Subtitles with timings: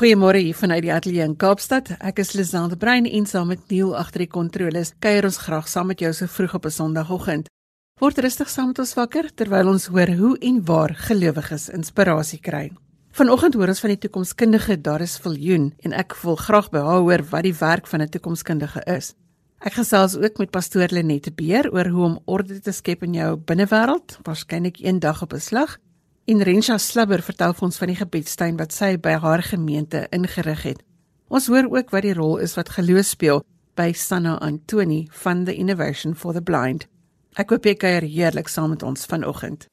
[0.00, 1.90] Goeiemôre hier vanuit die ateljee in Kaapstad.
[2.00, 5.90] Ek is Lisande Brein en saam met Neil agter die kontroles kuier ons graag saam
[5.92, 7.50] met jou so vroeg op 'n Sondagoggend.
[8.00, 12.72] Word rustig saam met ons wakker terwyl ons hoor hoe en waar gelowiges inspirasie kry.
[13.12, 17.22] Vanoggend hoor ons van die toekomskundige Darius Viljoen en ek wil graag by haar hoor
[17.30, 19.14] wat die werk van 'n toekomskundige is.
[19.60, 23.36] Ek gesels ook met pastoor Lenette Beer oor hoe om orde te skep in jou
[23.36, 25.78] binnewêreld, waarskynlik eendag op 'n slag
[26.30, 30.60] En Rensha Slubber vertel vir ons van die gebedstuin wat sy by haar gemeente ingerig
[30.62, 30.84] het.
[31.26, 33.42] Ons hoor ook wat die rol is wat geloof speel
[33.74, 36.86] by Sanna Antoni van the Innovation for the Blind.
[37.34, 39.66] Ek hoop jy kuier heerlik saam met ons vanoggend.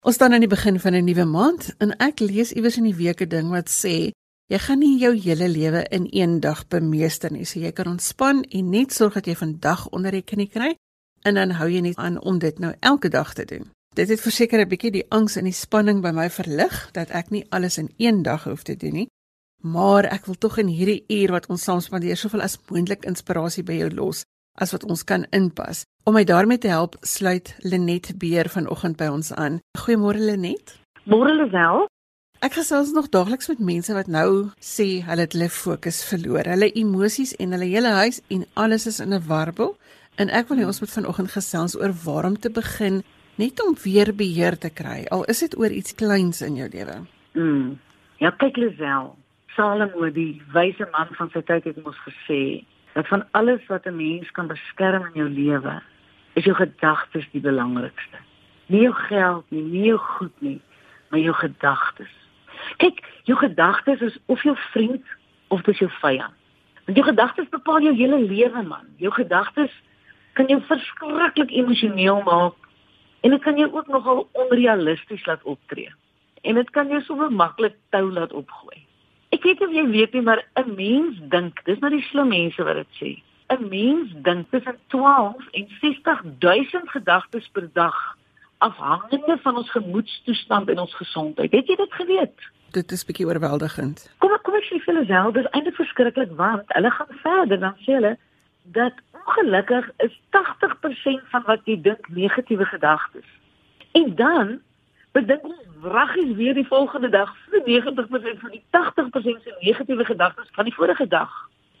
[0.00, 2.96] Ons staan aan die begin van 'n nuwe maand en ek lees iewers in die
[2.96, 4.16] week 'n ding wat sê
[4.50, 7.44] Jy gaan nie jou hele lewe in een dag bemeester nie.
[7.44, 10.74] So jy kan ontspan en net sorg dat jy vandag onder die knie kry
[11.22, 13.70] en dan hou jy net aan om dit nou elke dag te doen.
[13.94, 17.30] Dit het verseker 'n bietjie die angs en die spanning by my verlig dat ek
[17.30, 19.08] nie alles in een dag hoef te doen nie.
[19.62, 23.62] Maar ek wil tog in hierdie uur wat ons saam spandeer soveel as moontlik inspirasie
[23.62, 24.24] by jou los
[24.58, 25.84] as wat ons kan inpas.
[26.04, 29.60] Om my daarmee te help, sluit Lenet Beer vanoggend by ons aan.
[29.78, 30.78] Goeiemôre Lenet.
[31.04, 31.86] Môre Lisel.
[32.42, 36.48] Ek gesels nog daagliks met mense wat nou sê hulle het hulle fokus verloor.
[36.50, 39.76] Hulle emosies en hulle hele huis en alles is in 'n warbel.
[40.18, 43.04] En ek wil hê ons moet vanoggend gesels oor waarom te begin
[43.38, 45.06] net om weer beheer te kry.
[45.10, 47.06] Al is dit oor iets kleins in jou lewe.
[47.32, 47.78] Mm.
[48.18, 49.16] Ja, kyk Lisel.
[49.54, 53.96] Salomo, die wyse man van sy tyd het ons gesê dat van alles wat 'n
[53.96, 55.82] mens kan beskerm in jou lewe,
[56.34, 58.18] is jou gedagtes die belangrikste.
[58.66, 60.60] Nie jou geld nie, nie jou goed nie,
[61.10, 62.21] maar jou gedagtes.
[62.76, 65.04] Kyk, jou gedagtes is of jou vriend
[65.48, 66.34] of dis jou vyand.
[66.84, 68.86] Want jou gedagtes bepaal jou hele lewe man.
[68.96, 69.72] Jou gedagtes
[70.32, 72.54] kan jou verskriklik emosioneel maak
[73.22, 75.92] en dit kan jou ook nogal onrealisties laat optree.
[76.42, 78.80] En dit kan jou so maklik tou laat opgooi.
[79.32, 82.62] Ek weet of jy weet nie, maar 'n mens dink, dis nou die slim mense
[82.62, 83.10] wat dit sê.
[83.52, 88.16] 'n Mens dink tussen 12 en 60 000 gedagtes per dag
[88.68, 91.52] afhangende van ons gemoedstoestand en ons gesondheid.
[91.52, 92.50] Het jy dit geweet?
[92.72, 94.04] Dit is bietjie oorweldigend.
[94.18, 97.74] Kom kom ek sê vir hulle self, dis eintlik verskriklik want hulle gaan verder dan
[97.84, 98.16] sê hulle
[98.76, 103.28] dat ongelukkig is 80% van wat jy dink negatiewe gedagtes.
[103.98, 104.58] En dan
[105.12, 110.50] bedink ons wraggies weer die volgende dag vir 90% van die 80% se negatiewe gedagtes
[110.58, 111.32] van die vorige dag.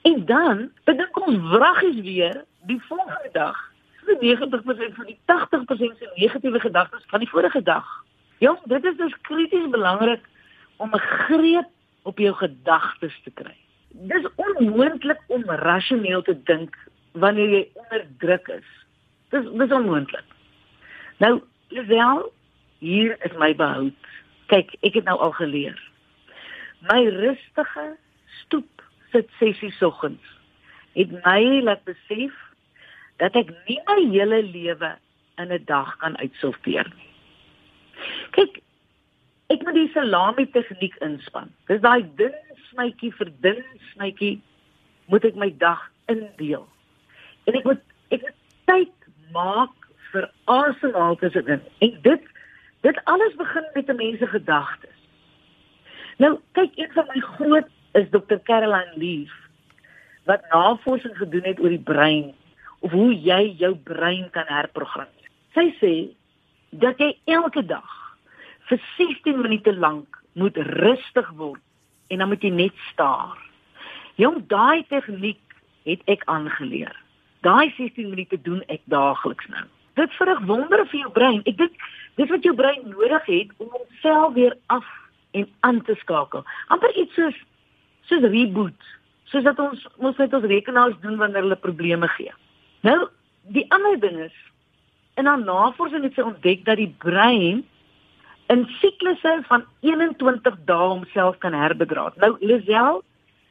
[0.02, 3.71] En dan bedink ons wraggies weer die volgende dag
[4.06, 7.86] 90% van die 80% se negatiewe gedagtes van die vorige dag.
[8.38, 10.20] Ja, dit is dus krities belangrik
[10.76, 11.68] om 'n greep
[12.02, 13.56] op jou gedagtes te kry.
[13.88, 16.76] Dis onmoontlik om rasioneel te dink
[17.12, 18.68] wanneer jy onder druk is.
[19.28, 20.24] Dis dis onmoontlik.
[21.16, 22.32] Nou, Lisel,
[22.78, 23.94] hier is my behoud.
[24.46, 25.90] Kyk, ek het nou al geleer.
[26.80, 27.96] My rustige
[28.26, 30.40] stoep sit sessies oggens
[30.92, 32.34] het my laat besef
[33.22, 34.90] dat ek nie my hele lewe
[35.38, 37.10] in 'n dag kan uitsorteer nie.
[38.34, 38.58] Kyk,
[39.46, 41.52] ek moet die salami tegniek inspann.
[41.68, 42.34] Dis daai dun
[42.70, 43.62] snytjie vir dun
[43.92, 44.40] snytjie
[45.06, 46.66] moet ek my dag indeel.
[47.46, 49.76] En ek moet ek moet tyd maak
[50.12, 51.62] vir asemhaal tussenin.
[51.78, 52.28] En dit
[52.82, 54.98] dit alles begin met 'n mens se gedagtes.
[56.18, 58.38] Nou, kyk, een van my groot is Dr.
[58.42, 59.32] Caroline Leaf
[60.24, 62.34] wat navorsing gedoen het oor die brein
[62.82, 65.30] of hoe jy jou brein kan herprogrammeer.
[65.54, 65.94] Sy sê
[66.82, 67.98] dat jy elke dag
[68.70, 71.60] vir 16 minute lank moet rustig word
[72.10, 73.38] en dan moet jy net staar.
[74.20, 75.40] Jong, daai tegniek
[75.88, 76.94] het ek aangeleer.
[77.42, 79.64] Daai 16 minute doen ek daagliks nou.
[79.98, 81.40] Dit verrig wondere vir jou brein.
[81.48, 81.86] Ek dink
[82.20, 84.86] dis wat jou brein nodig het om homself weer af
[85.32, 86.44] en aan te skakel.
[86.68, 87.36] amper iets soos
[88.08, 88.88] soos reboot,
[89.30, 92.32] soos dat ons ons met ons rekenaars doen wanneer hulle probleme gee.
[92.82, 93.08] Nou,
[93.54, 94.38] die ander ding is
[95.14, 97.62] in haar navorsing het sy ontdek dat die brein
[98.52, 102.16] in siklusse van 21 dae homself kan herbedraad.
[102.20, 103.02] Nou, Lisel,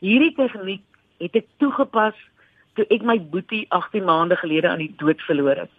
[0.04, 0.84] hierdie tegniek
[1.22, 2.18] het ek toegepas
[2.76, 5.72] toe ek my boetie 18 maande gelede aan die dood verloor het.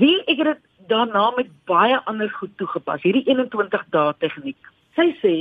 [0.00, 0.62] Wie ek het dit
[0.92, 4.70] daarna met baie ander goed toegepas, hierdie 21 dae tegniek.
[4.98, 5.34] Sy sê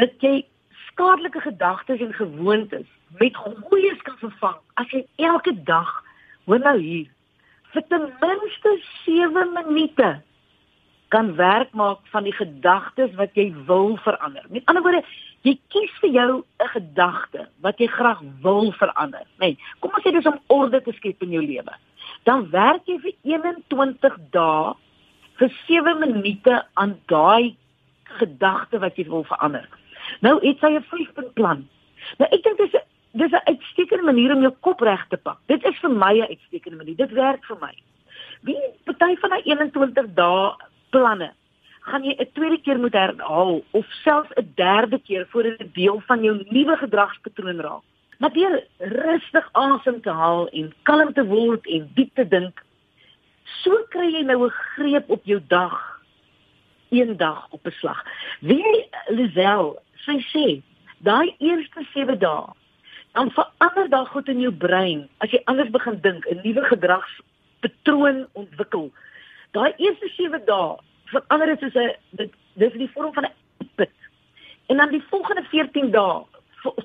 [0.00, 0.40] dat jy
[0.88, 2.88] skadelike gedagtes en gewoontes
[3.20, 5.90] met goeies kan vervang as jy elke dag
[6.46, 7.10] Hoor nou hier.
[7.74, 8.72] Vir ten minste
[9.04, 10.10] 7 minute
[11.08, 14.46] kan werk maak van die gedagtes wat jy wil verander.
[14.50, 15.04] Met ander woorde,
[15.46, 19.54] jy kies vir jou 'n gedagte wat jy graag wil verander, nê.
[19.54, 21.74] Nee, kom ons sê dis om orde te skep in jou lewe.
[22.26, 24.74] dan werk jy vir 21 dae
[25.38, 27.56] vir 7 minute aan daai
[28.18, 29.66] gedagte wat jy wil verander.
[30.24, 31.68] Nou het sy 'n 5-punt plan.
[32.18, 35.38] Nou ek dink dis 'n dis 'n uitstekende manier om jou kop reg te pak.
[35.46, 36.96] Dit is vir my 'n uitstekende manier.
[36.96, 37.74] Dit werk vir my.
[38.42, 40.54] Wie party van daai 21 dae
[40.90, 41.32] planne
[41.80, 46.02] gaan jy 'n tweede keer moet herhaal of selfs 'n derde keer voordat dit deel
[46.06, 47.84] van jou nuwe gedragspatroon raak.
[48.18, 52.64] Maar deur rustig asem te haal en kalm te word en diep te dink,
[53.62, 56.00] so kry jy nou 'n greep op jou dag
[56.90, 58.04] een dag op 'n slag.
[58.40, 60.62] Wie Lisel, sy sê,
[60.98, 62.46] daai eerste 7 dae
[63.16, 68.26] dan verander daar goed in jou brein as jy anders begin dink, 'n nuwe gedragspatroon
[68.32, 68.90] ontwikkel.
[69.56, 70.76] Daai eerste 7 dae
[71.12, 73.96] verander dit soos 'n dit dis die vorm van 'n pit.
[74.66, 76.24] En dan die volgende 14 dae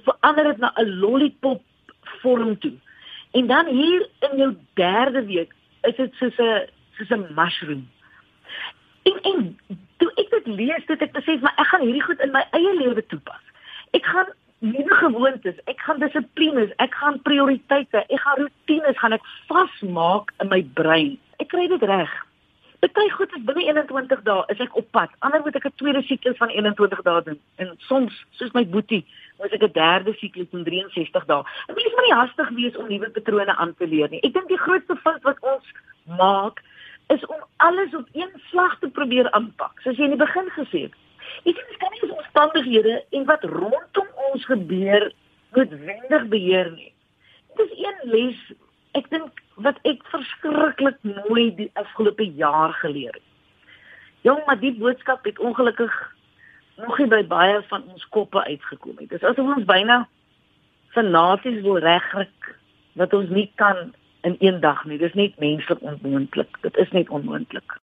[0.08, 1.62] verander dit na 'n lollipop
[2.22, 2.78] vorm toe.
[3.32, 5.52] En dan hier in jou derde week
[5.82, 7.90] is dit soos 'n soos 'n mushroom.
[9.04, 9.60] En en
[9.98, 12.74] toe ek dit lees, het ek besef maar ek gaan hierdie goed in my eie
[12.76, 13.44] lewe toepas.
[13.92, 14.32] Ek gaan
[14.62, 20.52] nuwe gewoontes, ek gaan dissiplines, ek gaan prioriteite, ek gaan rotines gaan ek vasmaak in
[20.54, 21.16] my brein.
[21.42, 22.12] Ek kry dit reg.
[22.82, 25.12] Party goed is binne 21 dae is ek op pad.
[25.26, 27.40] Ander moet ek 'n tweede siklus van 21 dae doen.
[27.58, 29.06] En soms, soos my boetie,
[29.40, 31.44] moet ek 'n derde siklus van 63 dae.
[31.70, 34.22] Ek moet nie hastig wees om nuwe patrone aan te leer nie.
[34.24, 35.66] Ek dink die grootste fout wat ons
[36.06, 36.62] maak
[37.10, 39.80] is om alles op een slag te probeer aanpak.
[39.82, 40.94] Soos jy in die begin gesê het.
[41.46, 45.12] Ek sê dis kan nie ons omstandighede en wat rondom ons gebeur
[45.56, 46.92] noodwendig beheer nie.
[47.58, 48.44] Dit is een les
[49.00, 53.28] ek dink wat ek verskriklik mooi die afgelope jaar geleer het.
[54.28, 55.94] Jong, maar die boodskap het ongelukkig
[56.82, 59.10] nog nie by baie van ons koppe uitgekom nie.
[59.10, 60.04] Dis asof ons byna
[60.96, 62.52] fanaties wil regryk
[63.00, 63.92] wat ons nie kan
[64.28, 65.00] in een dag nie.
[65.02, 66.58] Dis net menslik onmoontlik.
[66.62, 67.81] Dit is net onmoontlik.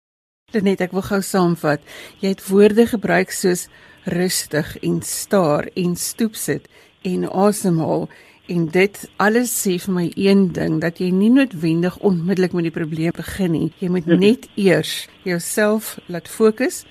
[0.61, 1.81] Net ek wil gou saamvat.
[2.21, 3.69] Jy het woorde gebruik soos
[4.05, 6.69] rustig en staar en stoep sit
[7.09, 8.09] en asemhaal.
[8.53, 12.75] En dit alles sê vir my een ding dat jy nie noodwendig onmiddellik met die
[12.75, 13.71] probleem begin nie.
[13.81, 16.83] Jy moet net eers jouself laat fokus,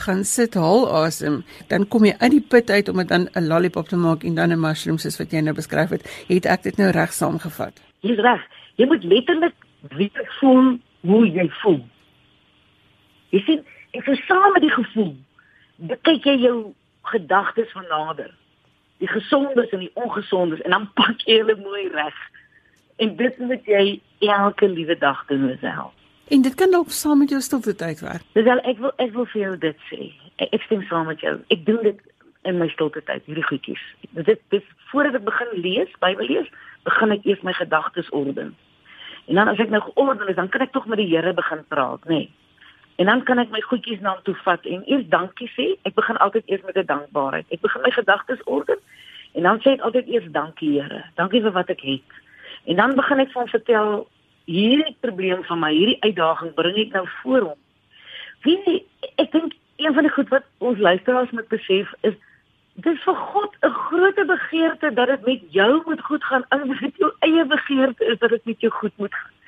[0.00, 3.48] gaan sit, haal asem, dan kom jy uit die put uit om dit dan 'n
[3.52, 6.08] lollipop te maak en dan 'n mushroom soos wat jy nou beskryf het.
[6.28, 7.74] Het ek dit nou reg saamgevat?
[8.00, 8.40] Dis reg.
[8.76, 9.54] Jy moet letterlik
[9.88, 11.84] weet voel hoe jy voel.
[13.30, 13.64] Jy sien,
[13.96, 15.14] ek verstaan met die gevoel.
[16.06, 16.56] Kyk jy jou
[17.10, 18.30] gedagtes van nader
[19.00, 22.16] die gesondes en die ongesondes en dan pak jy hulle mooi reg.
[23.00, 23.84] En dit moet jy
[24.28, 25.92] elke liewe dag doen myself.
[26.30, 28.26] En dit kan ook saam met jou stilte tyd werk.
[28.36, 30.10] Dis al ek wil ek wil vir jou dit sê.
[30.36, 31.38] Ek, ek stem saam met jou.
[31.50, 32.02] Ek doen dit
[32.48, 33.80] in my stilte tyd, hierdie goedjies.
[34.16, 36.52] Dit dis voordat ek begin lees, Bybel lees,
[36.88, 38.52] begin ek eers my gedagtes orden.
[39.28, 41.64] En dan as ek nou georden is, dan kan ek tog met die Here begin
[41.72, 42.22] praat, nê.
[42.24, 42.30] Nee.
[43.00, 45.70] En dan kan ek my goedjies na hom toe vat en eers dankie sê.
[45.88, 47.46] Ek begin altyd eers met 'n dankbaarheid.
[47.48, 48.76] Ek begin my gedagtes orden
[49.32, 51.04] en dan sê ek altyd eers dankie Here.
[51.14, 52.10] Dankie vir wat ek het.
[52.64, 54.08] En dan begin ek van vertel
[54.44, 57.60] hierdie probleem van my, hierdie uitdaging bring ek nou voor hom.
[58.42, 58.84] Wie
[59.16, 62.14] ek dink een van die goed wat ons luisteraars moet besef is
[62.74, 66.44] dis vir God 'n groot begeerte dat dit met jou moet goed gaan.
[66.48, 69.39] As dit jou eie begeerte is dat dit met jou goed moet gaan.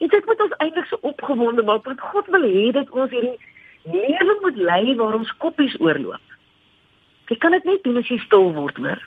[0.00, 3.36] En dit moet ons eintlik so opgewonde maak want God wil hê dat ons hierdie
[3.84, 6.36] lewe moet lei waar ons koppies oorloop.
[7.30, 9.02] Jy kan dit net doen as jy stil word, hoor.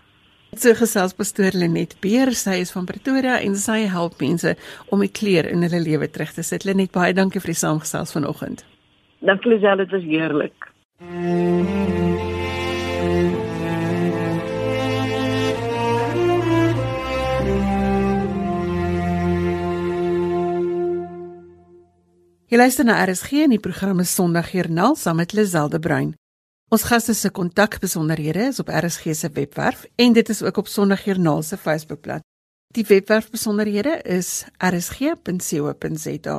[0.53, 4.53] So gesels pastoor Lenet Beer, sy is van Pretoria en sy help mense
[4.93, 6.67] om die kleur in hulle lewe terug te sit.
[6.69, 8.63] Lenet, baie dankie vir die saamgesels vanoggend.
[9.25, 10.71] Dankie Lisel, dit was heerlik.
[11.01, 12.12] Mm -hmm.
[22.53, 26.11] Jy luister na RSG en die program is Sondagjoernaal saam met Liselde Bruin.
[26.69, 31.41] Ons gaste se kontakbesonderhede is op RSG se webwerf en dit is ook op Sondagjoernaal
[31.41, 32.21] se Facebookblad.
[32.77, 36.37] Die webwerf besonderhede is rsg.co.za.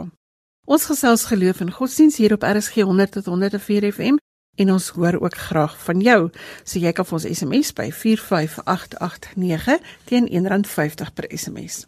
[0.64, 4.22] Ons gesels geloof en godsdienst hier op RSG 100 tot 104 FM
[4.54, 6.30] en ons hoor ook graag van jou.
[6.62, 11.86] So jy kan vir ons SMS by 45889 teen R1.50 per SMS.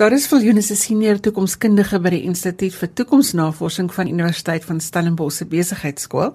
[0.00, 5.42] Daar is Viljoen se senior toekomskundige by die Instituut vir Toekomsnavorsing van Universiteit van Stellenbosch
[5.42, 6.30] se besigheidskool.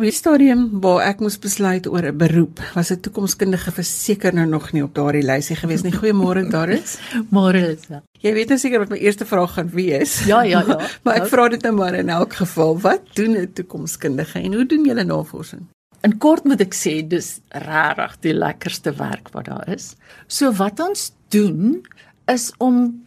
[0.00, 4.46] Op die stadium waar ek moes besluit oor 'n beroep, was 'n toekomskundige verseker nou
[4.46, 5.92] nog nie op daardie lysie gewees nie.
[5.92, 6.96] Goeiemôre Doris.
[7.36, 8.02] Môre Lisa.
[8.20, 10.24] Jy weet nou seker wat my eerste vraag gaan wees.
[10.24, 10.80] Ja, ja, ja.
[11.04, 14.66] maar ek vra dit nou maar in elk geval, wat doen 'n toekomskundige en hoe
[14.66, 15.68] doen julle navorsing?
[16.02, 19.96] in kort moet ek sê dis regtig die lekkerste werk wat daar is.
[20.26, 21.82] So wat ons doen
[22.26, 23.04] is om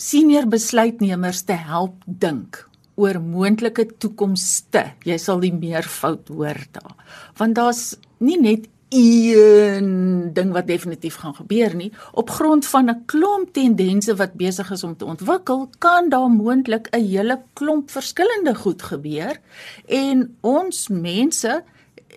[0.00, 2.64] senior besluitnemers te help dink
[3.00, 4.90] oor moontlike toekomste.
[5.08, 6.94] Jy sal die meervoud hoor daar.
[7.38, 7.84] Want daar's
[8.20, 14.16] nie net een ding wat definitief gaan gebeur nie op grond van 'n klomp tendense
[14.16, 19.40] wat besig is om te ontwikkel kan daar moontlik 'n hele klomp verskillende goed gebeur
[19.86, 21.62] en ons mense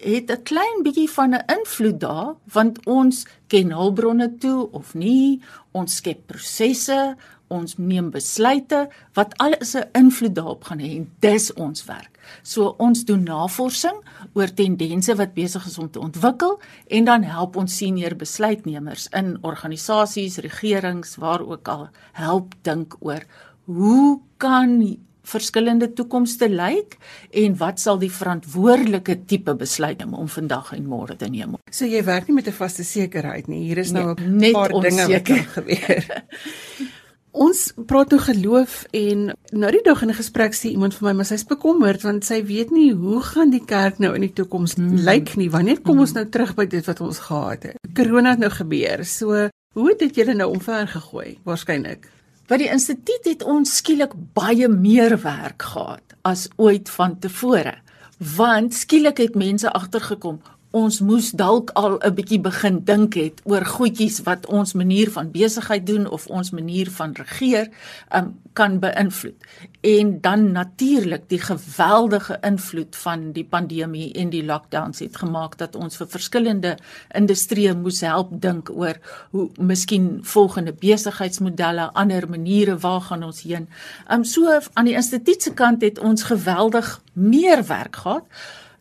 [0.01, 5.41] het 'n klein bietjie van 'n invloed daar want ons ken hulpbronne toe of nie
[5.71, 7.15] ons skep prosesse
[7.53, 12.19] ons neem besluite wat alles 'n invloed daarop gaan hê en dis ons werk.
[12.41, 13.97] So ons doen navorsing
[14.33, 19.37] oor tendense wat besig is om te ontwikkel en dan help ons senior besluitnemers in
[19.41, 23.23] organisasies, regerings, waar ook al help dink oor
[23.65, 26.97] hoe kan verskillende toekomste lyk
[27.43, 31.55] en wat sal die verantwoordelike tipe besluit neem om vandag en môre te neem.
[31.71, 33.63] So jy werk nie met 'n vaste sekerheid nie.
[33.67, 36.03] Hier is nou nee, 'n paar dinge wat gebeur.
[37.33, 41.13] Ons praat nou geloof en nou die dag in 'n gesprek sê iemand vir my
[41.17, 44.75] maar sy's bekommerd want sy weet nie hoe gaan die kerk nou in die toekoms
[44.75, 44.97] hmm.
[45.01, 45.49] lyk nie.
[45.49, 46.01] Wanneer kom hmm.
[46.01, 47.77] ons nou terug by dit wat ons gehad het?
[47.95, 49.05] Corona het nou gebeur.
[49.05, 51.39] So, hoe het dit julle nou omver gegooi?
[51.43, 52.09] Waarskynlik.
[52.47, 57.73] By die instituut het ons skielik baie meer werk gehad as ooit vantevore.
[58.19, 60.41] Want skielik het mense agtergekom,
[60.73, 65.31] ons moes dalk al 'n bietjie begin dink het oor goedjies wat ons manier van
[65.31, 67.69] besigheid doen of ons manier van regeer
[68.15, 69.37] um, kan beïnvloed.
[69.81, 75.75] En dan natuurlik die geweldige invloed van die pandemie en die lockdowns het gemaak dat
[75.75, 76.77] ons vir verskillende
[77.15, 78.97] industrieë moes help dink oor
[79.29, 83.69] hoe miskien volgende besigheidsmodelle, ander maniere waar gaan ons heen.
[84.09, 88.25] Um so aan die instituut se kant het ons geweldig meer werk gehad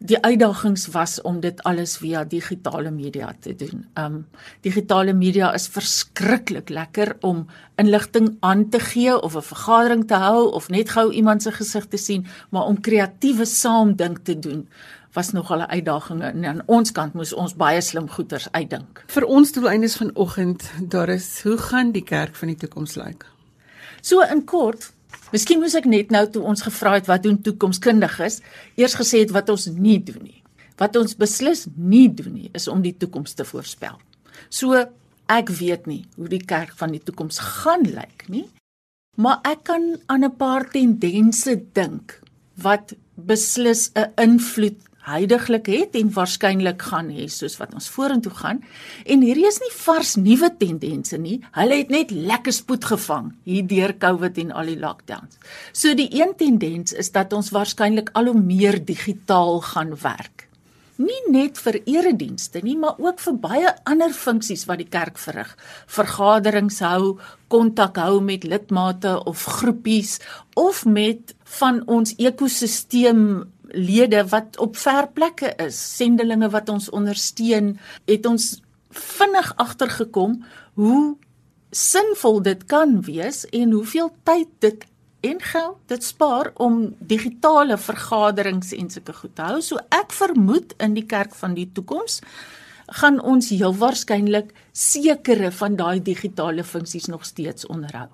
[0.04, 3.84] die uitdagings was om dit alles via digitale media te doen.
[3.98, 4.26] Um
[4.60, 7.46] digitale media is verskriklik lekker om
[7.80, 11.86] inligting aan te gee of 'n vergadering te hou of net gou iemand se gesig
[11.86, 14.68] te sien, maar om kreatiewe saamdink te doen
[15.12, 19.04] was nogal 'n uitdaging en aan ons kant moes ons baie slim goeters uitdink.
[19.06, 23.26] Vir ons doeleindes vanoggend, daar is hoe gaan die kerk van die toekoms lyk?
[24.00, 24.92] So in kort,
[25.32, 28.42] Miskien moes ek net nou toe ons gevra het wat doen toekomskundiges,
[28.76, 30.42] eers gesê het wat ons nie doen nie.
[30.80, 33.96] Wat ons beslis nie doen nie, is om die toekoms te voorspel.
[34.52, 34.76] So
[35.32, 38.44] ek weet nie hoe die kerk van die toekoms gaan lyk nie,
[39.16, 42.20] maar ek kan aan 'n paar tendense dink
[42.56, 48.62] wat beslis 'n invloed huidigelik het en waarskynlik gaan hê soos wat ons vorentoe gaan.
[49.06, 51.40] En hierdie is nie vars nuwe tendense nie.
[51.56, 55.40] Hulle het net lekker spoed gevang hier deur COVID en al die lockdowns.
[55.72, 60.48] So die een tendens is dat ons waarskynlik al hoe meer digitaal gaan werk.
[61.02, 65.50] Nie net vir eredienste nie, maar ook vir baie ander funksies wat die kerk verrig.
[65.90, 67.16] Vergaderings hou,
[67.50, 70.18] kontak hou met lidmate of groepies
[70.54, 73.24] of met van ons ekosisteem
[73.72, 77.74] lede wat op ver plekke is, sendelinge wat ons ondersteun,
[78.06, 78.60] het ons
[78.92, 80.40] vinnig agtergekom
[80.74, 81.16] hoe
[81.72, 84.84] sinvol dit kan wees en hoeveel tyd dit
[85.22, 89.60] en geld dit spaar om digitale vergaderings en sulke goed te hou.
[89.62, 92.20] So ek vermoed in die kerk van die toekoms
[92.92, 98.10] gaan ons heel waarskynlik sekere van daai digitale funksies nog steeds onderhou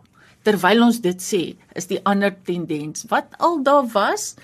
[0.46, 1.42] terwyl ons dit sê,
[1.76, 4.34] is die ander tendens wat al daar was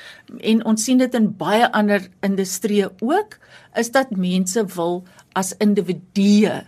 [0.41, 3.39] en ons sien dit in baie ander industrieë ook,
[3.79, 5.03] is dat mense wil
[5.39, 6.61] as individue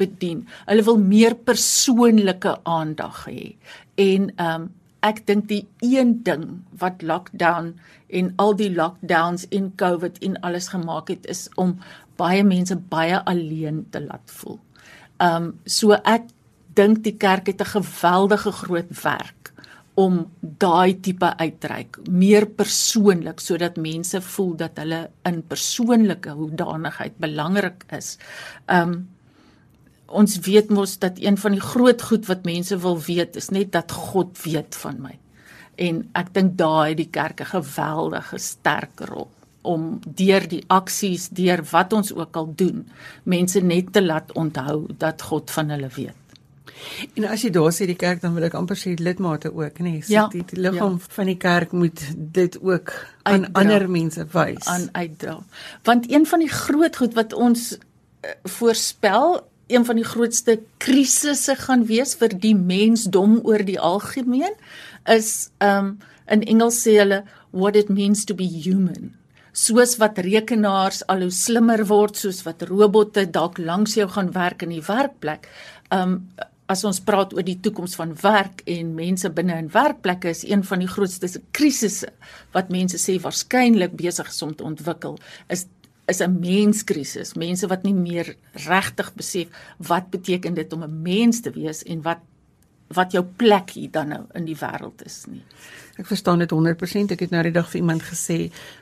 [0.00, 0.44] bedien.
[0.68, 3.54] Hulle wil meer persoonlike aandag hê.
[4.00, 4.68] En ehm um,
[5.00, 6.42] ek dink die een ding
[6.76, 7.70] wat lockdown
[8.12, 11.78] en al die lockdowns en COVID en alles gemaak het is om
[12.20, 14.58] baie mense baie alleen te laat voel.
[15.24, 16.28] Ehm um, so ek
[16.74, 19.52] dink die kerk het 'n geweldige groot werk
[19.94, 27.84] om daai tipe uitreik meer persoonlik sodat mense voel dat hulle in persoonlike hoedanigheid belangrik
[27.96, 28.16] is.
[28.66, 29.08] Um
[30.10, 33.72] ons weet mos dat een van die groot goed wat mense wil weet is net
[33.72, 35.18] dat God weet van my.
[35.78, 39.28] En ek dink daai het die kerk 'n geweldige sterk rol
[39.62, 42.88] om deur die aksies, deur wat ons ook al doen,
[43.24, 46.19] mense net te laat onthou dat God van hulle weet.
[47.14, 49.96] En as jy daar sê die kerk dan wil ek amper sê lidmate ook, nê?
[49.96, 51.12] Nee, so ja, die, die liggaam ja.
[51.16, 54.66] van die kerk moet dit ook aan uitdra, ander mense wys.
[54.70, 55.38] Aan uitdra.
[55.88, 61.54] Want een van die groot goed wat ons uh, voorspel, een van die grootste krisisse
[61.60, 64.56] gaan wees vir die mensdom oor die algemeen
[65.08, 65.98] is um
[66.30, 69.16] in Engels sê hulle what it means to be human.
[69.52, 74.62] soos wat rekenaars al hoe slimmer word, soos wat robotte dalk langs jou gaan werk
[74.66, 75.48] in die werkplek.
[75.90, 76.30] Um
[76.70, 80.62] as ons praat oor die toekoms van werk en mense binne in werkplekke is een
[80.66, 82.12] van die grootste krisisse
[82.54, 85.66] wat mense sê waarskynlik besig is om te ontwikkel is
[86.10, 87.34] is 'n menskrisis.
[87.34, 88.34] Mense wat nie meer
[88.66, 89.48] regtig besef
[89.78, 92.18] wat beteken dit om 'n mens te wees en wat
[92.88, 95.42] wat jou plek hier dan nou in die wêreld is nie.
[96.00, 97.12] Ek verstaan dit 100%.
[97.12, 98.38] Ek het nou die dag vir iemand gesê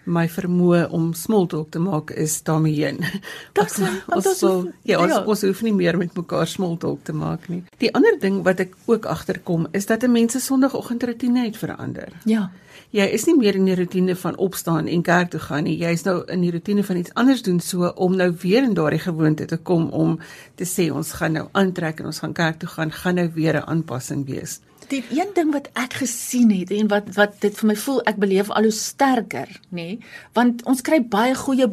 [0.06, 3.02] my vermoë om small talk te maak is daarmee heen.
[3.58, 3.78] Dit
[4.14, 4.52] ons so
[4.86, 5.24] ja, ons, ja.
[5.26, 7.64] ons hoef nie meer met mekaar small talk te maak nie.
[7.82, 12.12] Die ander ding wat ek ook agterkom is dat 'n mens se sonoggend-rotine het verander.
[12.24, 12.50] Ja
[12.96, 15.76] jy is nie meer in die rotine van opstaan en kerk toe gaan nie.
[15.76, 19.02] Jy's nou in die rotine van iets anders doen so om nou weer in daardie
[19.02, 20.16] gewoonte te kom om
[20.56, 23.60] te sê ons gaan nou aantrek en ons gaan kerk toe gaan, gaan nou weer
[23.60, 24.60] 'n aanpassing wees.
[24.88, 28.20] Die een ding wat ek gesien het en wat wat dit vir my voel ek
[28.22, 29.74] beleef al hoe sterker, nê?
[29.76, 29.98] Nee?
[30.36, 31.68] Want ons kry baie goeie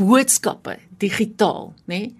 [0.00, 1.98] boodskappe digitaal, nê?
[1.98, 2.16] Nee?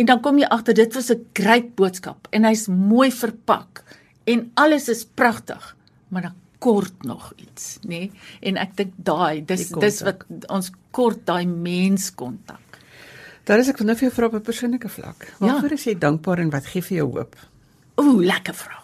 [0.00, 3.84] En dan kom jy agter dit was 'n groot boodskap en hy's mooi verpak
[4.24, 5.76] en alles is pragtig,
[6.08, 7.88] maar dan kort nog iets, nê?
[7.88, 8.10] Nee?
[8.40, 12.60] En ek dink daai dis dis wat ons kort daai menskontak.
[13.44, 15.26] Daar is ek nou vir jou vra op 'n persoonlike vlak.
[15.40, 15.46] Ja.
[15.46, 15.74] Waarvoor ja.
[15.74, 17.36] is jy dankbaar en wat gee vir jou hoop?
[17.96, 18.79] Ooh, lekker vraag.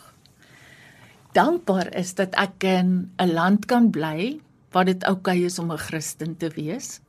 [1.36, 4.40] Dankbaar is dat ek in 'n land kan bly
[4.72, 7.00] waar dit oukei is om 'n Christen te wees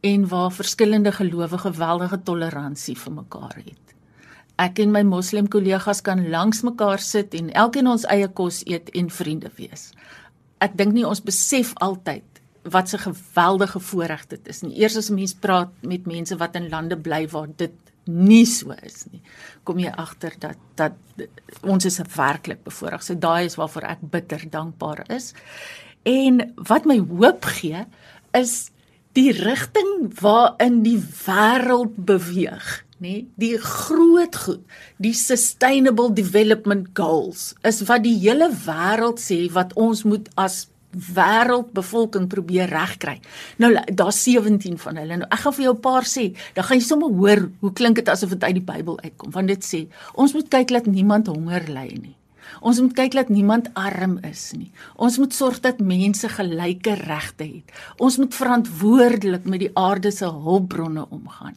[0.00, 3.82] en waar verskillende gelowe geweldige toleransie vir mekaar het
[4.60, 8.90] ek en my moslim kollegas kan langs mekaar sit en elkeen ons eie kos eet
[8.98, 9.90] en vriende wees.
[10.62, 12.24] Ek dink nie ons besef altyd
[12.62, 14.78] wat 'n geweldige voorreg dit is nie.
[14.78, 17.74] Eers as 'n mens praat met mense wat in lande bly waar dit
[18.10, 19.22] nie so is nie,
[19.64, 20.96] kom jy agter dat dat
[21.62, 23.04] ons is werklik bevoorreg.
[23.04, 25.32] So daai is waarvoor ek bitter dankbaar is.
[26.08, 27.84] En wat my hoop gee
[28.34, 28.72] is
[29.14, 34.62] die rigting waarin die wêreld beweeg nê die groot goed
[35.02, 42.28] die sustainable development goals is wat die hele wêreld sê wat ons moet as wêreldbevolking
[42.28, 43.18] probeer regkry.
[43.62, 45.16] Nou daar's 17 van hulle.
[45.16, 46.36] Nou ek gaan vir jou 'n paar sê.
[46.54, 49.30] Dan gaan jy sommer hoor hoe klink dit asof dit uit die Bybel uitkom.
[49.30, 52.16] Want dit sê ons moet kyk dat niemand honger ly nie.
[52.60, 54.70] Ons moet kyk dat niemand arm is nie.
[54.96, 57.72] Ons moet sorg dat mense gelyke regte het.
[57.98, 61.56] Ons moet verantwoordelik met die aarde se hulpbronne omgaan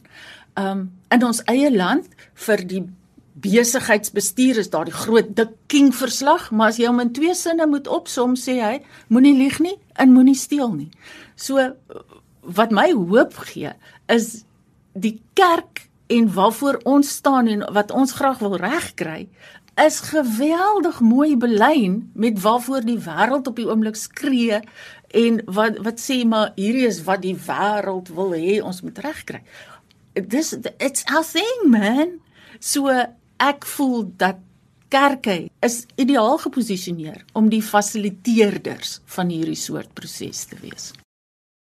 [0.56, 2.08] um in ons eie land
[2.46, 2.82] vir die
[3.42, 7.66] besigheidsbestuur is daar die groot dik king verslag, maar as jy hom in twee sinne
[7.68, 8.76] moet opsom, sê hy,
[9.12, 10.90] moenie lieg nie en moenie steel nie.
[11.36, 11.60] So
[12.56, 13.74] wat my hoop gee
[14.12, 14.46] is
[14.96, 19.26] die kerk en waarvoor ons staan en wat ons graag wil regkry
[19.82, 24.62] is geweldig mooi belyn met waarvoor die wêreld op die oomblik skree
[25.12, 29.42] en wat wat sê maar hierdie is wat die wêreld wil hê ons moet regkry
[30.16, 32.20] this it's our thing man.
[32.60, 32.88] So
[33.42, 34.42] ek voel dat
[34.88, 40.92] kerke is ideaal geposisioneer om die fasiliteerders van hierdie soort proses te wees.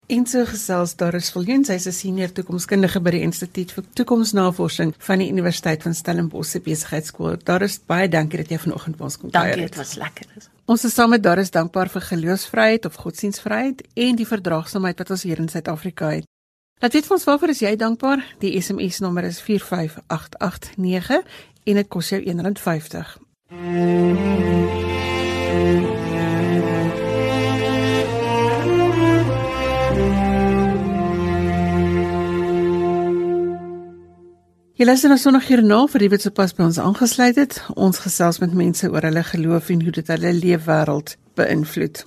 [0.06, 4.94] En so gesels daar is Viljoen, sy's 'n senior toekomskundige by die Instituut vir Toekomsnavorsing
[4.98, 7.36] van die Universiteit van Stellenbosch se Besigheidsskool.
[7.44, 9.56] Daar is baie dankie dat jy vanoggend by ons kom kuier.
[9.56, 10.26] Dankie, dit was lekker.
[10.66, 15.10] Ons is saam met daar is dankbaar vir geloofsvryheid of godsdienstvryheid en die verdraagsaamheid wat
[15.10, 16.24] ons hier in Suid-Afrika het.
[16.82, 18.34] Laat weet ons waarvoor is jy dankbaar?
[18.42, 21.24] Die SMS nommer is 45889
[21.64, 23.14] en dit kos jou R1.50.
[34.74, 37.60] Jy luister na Sondag Joernaal vir die wat sopas by ons aangesluit het.
[37.78, 42.02] Ons gesels met mense oor hulle geloof en hoe dit hulle leefwêreld beïnvloed.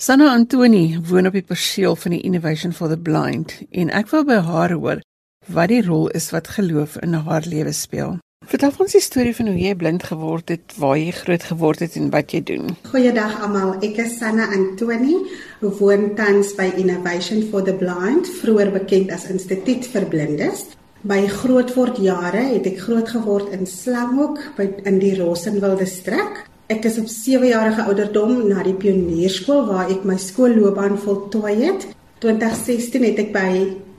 [0.00, 4.24] Sanna Antoni woon op die perseel van die Innovation for the Blind en ek wil
[4.24, 5.04] by haar hoor
[5.52, 8.16] wat die rol is wat geloof in haar lewe speel.
[8.48, 11.96] Vertel ons die storie van hoe jy blind geword het, waar jy groot geword het
[12.00, 12.72] en wat jy doen.
[12.88, 15.18] Goeiedag almal, ek is Sanna Antoni,
[15.60, 20.64] woon tans by Innovation for the Blind, vroeër bekend as Instituut vir Blindes.
[21.06, 26.42] My grootword jare het ek groot geword in Slanghoek by in die Rosenwil distrik.
[26.72, 31.86] Ek is op 7 jarige ouderdom na die pionierskool waar ek my skoolloopbaan voltooi het.
[32.24, 33.48] 2016 het ek by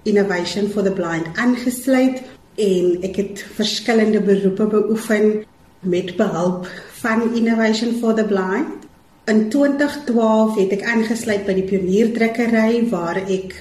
[0.09, 2.19] Innovation for the Blind aangesluit
[2.55, 5.43] en ek het verskillende beroepe beoefen
[5.79, 6.67] met behulp
[7.01, 8.87] van Innovation for the Blind.
[9.29, 13.55] In 2012 het ek aangesluit by die pionierdrukkery waar ek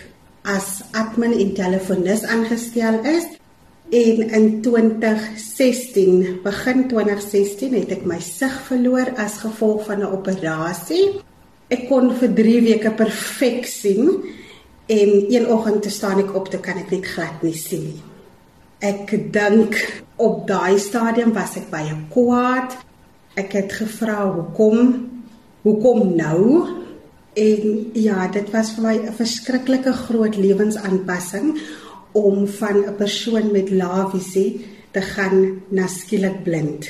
[0.48, 3.28] as admin en telefonis aangestel is.
[3.90, 11.20] En in 2016, begin 2016 het ek my sig verloor as gevolg van 'n operasie.
[11.68, 14.22] Ek kon vir 3 weke perfek sien
[14.90, 18.09] En een oggend te staan ek op te kan ek net glad nie sien nie.
[18.80, 19.74] Ek dink
[20.16, 22.78] op daai stadium was ek baie kwaad.
[23.36, 24.94] Ek het gevra hoekom?
[25.66, 26.64] Hoekom nou?
[27.36, 31.60] En ja, dit was vir my 'n verskriklike groot lewensaanpassing
[32.12, 36.88] om van 'n persoon met lae visie te gaan na skielik blind.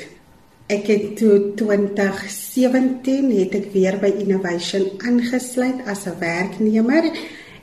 [0.68, 7.04] Ek het toe 2017 het ek weer by Innovation aangesluit as 'n werknemer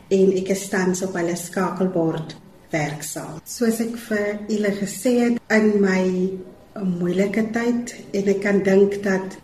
[0.10, 2.36] en ek is tans op hulle skakelbord
[2.72, 3.40] werksaam.
[3.46, 6.04] Soos ek vir julle gesê het in my
[6.84, 9.38] moeilike tyd en ek kan dink dat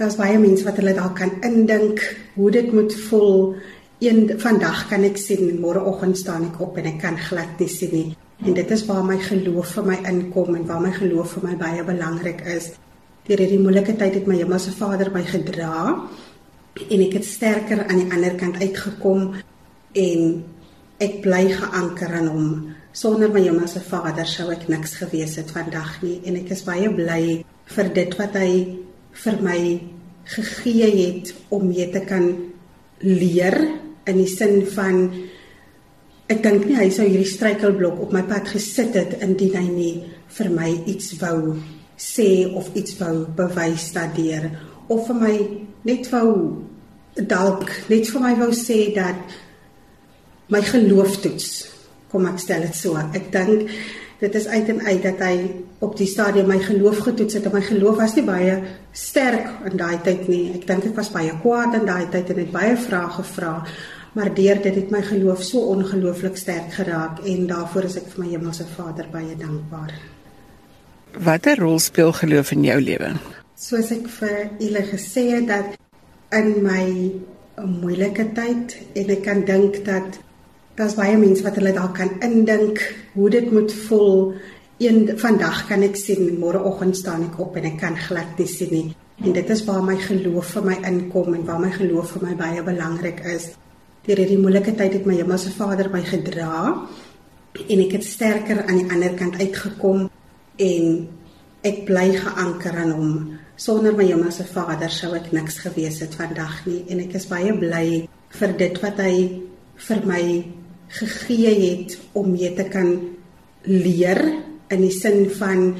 [0.00, 2.00] daar's baie mense wat hulle dalk kan indink
[2.36, 3.56] hoe dit moet voel.
[4.00, 7.92] Een vandag kan ek sien, môreoggend staan ek op en ek kan glad nie sien
[7.92, 8.10] nie.
[8.40, 11.56] En dit is waar my geloof vir my inkom en waar my geloof vir my
[11.60, 12.70] baie belangrik is.
[13.28, 15.74] Deur hierdie moeilike tyd het my Hemelse Vader my gedra
[16.80, 19.34] en ek het sterker aan die ander kant uitgekom
[20.00, 20.22] en
[21.00, 22.50] ek bly geanker aan hom.
[22.92, 26.90] Sonder my Hemelse Vader sou ek niks gewees het vandag nie en ek is baie
[26.92, 27.22] bly
[27.70, 28.52] vir dit wat hy
[29.24, 29.60] vir my
[30.30, 32.26] gegee het om mee te kan
[33.02, 33.56] leer
[34.10, 35.04] in die sin van
[36.30, 39.94] ek dink nie hy sou hierdie struikelblok op my pad gesit het indien hy nie
[40.36, 41.56] vir my iets wou
[42.00, 44.50] sê of iets wou bewys daardeur
[44.90, 45.34] of vir my
[45.88, 46.28] net wou
[47.16, 49.38] dalk net vir my wou sê dat
[50.50, 51.50] my geloof toets
[52.10, 53.70] kom ek stel dit so ek dink
[54.20, 55.36] dit is uit en uit dat hy
[55.80, 58.58] op die stadium my geloof getoets het en my geloof was nie baie
[58.92, 60.42] sterk in daai tyd nie.
[60.58, 63.54] Ek dink ek was baie kwaad in daai tyd en het baie vrae gevra,
[64.12, 68.24] maar deur dit het my geloof so ongelooflik sterk geraak en daarvoor is ek vir
[68.24, 69.96] my Hemelse Vader baie dankbaar.
[71.16, 73.14] Watter rol speel geloof in jou lewe?
[73.56, 75.80] Soos ek vir julle gesê het dat
[76.36, 76.84] in my
[77.64, 80.20] moeilike tyd en ek kan dink dat
[80.80, 82.80] daar's baie mense wat hulle dalk kan indink
[83.14, 84.34] hoe dit moet voel.
[84.80, 88.72] Een vandag kan ek sien, môreoggend staan ek op en ek kan glad nie sien
[88.72, 88.86] nie.
[89.20, 92.36] En dit is waar my geloof vir my inkom en waar my geloof vir my
[92.38, 93.50] baie belangrik is.
[94.06, 96.54] Deur hierdie moeilike tyd het my Hemelse Vader my gedra
[97.60, 100.06] en ek het sterker aan die ander kant uitgekom
[100.64, 100.86] en
[101.66, 103.12] ek bly geanker aan hom.
[103.60, 107.52] Sonder my Hemelse Vader sou ek niks gewees het vandag nie en ek is baie
[107.52, 107.84] bly
[108.40, 109.14] vir dit wat hy
[109.84, 110.22] vir my
[110.98, 112.92] gegee het om mee te kan
[113.68, 114.20] leer
[114.70, 115.70] in die sin van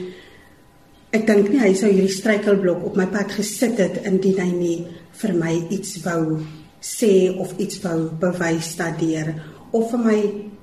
[1.11, 4.77] ek dink nie hy sou hierdie struikelblok op my pad gesit het indien hy nie
[5.21, 6.39] vir my iets wou
[6.81, 9.35] sê of iets wou bewys daardeur.
[9.77, 10.19] Of vir my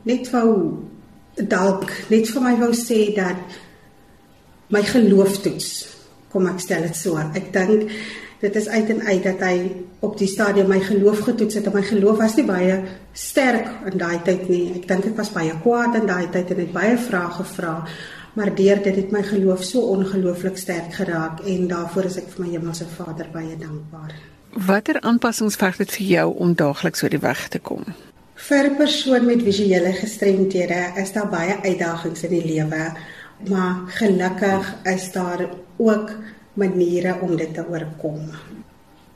[0.07, 0.51] net wou
[1.37, 3.59] dalk net vir my wou sê dat
[4.73, 5.69] my geloof toets
[6.31, 7.91] kom ek stel dit so ek dink
[8.39, 9.55] dit is uit en uit dat hy
[10.05, 12.77] op die stadium my geloof getoets het en my geloof was nie baie
[13.13, 14.63] sterk in daai tyd nie.
[14.77, 17.75] Ek dink ek was baie kwaad in daai tyd en het baie vrae gevra,
[18.37, 22.45] maar deur dit het my geloof so ongelooflik sterk geraak en daarvoor is ek vir
[22.45, 24.13] my Hemelse Vader baie dankbaar.
[24.67, 27.83] Watter aanpassings verg dit vir jou om daagliks oor die weg te kom?
[28.37, 32.93] Vir 'n persoon met visuele gestremthede is daar baie uitdagings in die lewe,
[33.49, 36.11] maar gelukkig is daar ook
[36.57, 38.21] maniere om dit te oorkom.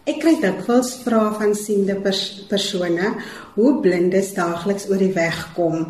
[0.10, 3.12] Ek kry dikwels vrae van siende pers persone
[3.54, 5.86] hoe blindes daagliks oor die weg kom.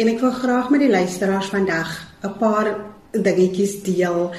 [0.00, 1.90] En ek wil graag met die luisteraars vandag
[2.24, 2.72] 'n paar
[3.12, 4.32] dingetjies deel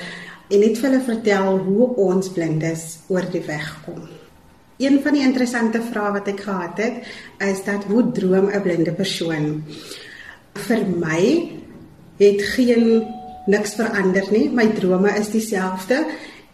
[0.50, 4.02] en net vir hulle vertel hoe ons blindes oor die weg kom.
[4.78, 7.06] Een van die interessante vrae wat ek gehad het,
[7.40, 9.64] is dat hoe droom 'n blinde persoon?
[10.54, 11.50] Vir my
[12.18, 13.06] het geen
[13.46, 14.50] niks verander nie.
[14.50, 16.06] My drome is dieselfde